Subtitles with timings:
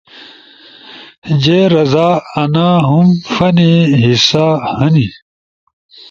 [1.41, 2.09] جے رزا،
[2.41, 4.45] انا ہُم فنی حصہ
[4.77, 5.07] ہنی۔